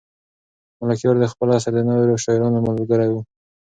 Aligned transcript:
ملکیار 0.79 1.15
د 1.19 1.25
خپل 1.33 1.47
عصر 1.55 1.71
د 1.75 1.79
نورو 1.87 2.21
شاعرانو 2.23 2.63
ملګری 2.67 3.09
و. 3.11 3.15